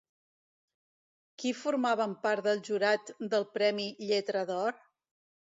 Qui 1.43 1.51
formaven 1.59 2.15
part 2.23 2.47
del 2.49 2.65
jurat 2.71 3.13
del 3.35 3.47
premi 3.59 3.87
Lletra 4.09 4.45
d'Or? 4.53 4.83